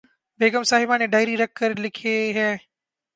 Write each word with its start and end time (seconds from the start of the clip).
بیگم 0.39 0.63
صاحبہ 0.71 0.95
نے 0.97 1.07
ڈائری 1.13 1.35
رکھ 1.37 1.53
کر 1.55 1.71
لکھے 1.79 2.15
ہیں 2.37 2.55